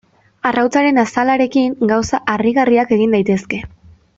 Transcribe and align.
Arrautzaren 0.49 0.97
azalarekin 1.01 1.77
gauza 1.93 2.23
harrigarriak 2.37 2.95
egin 2.99 3.15
daitezke. 3.19 3.63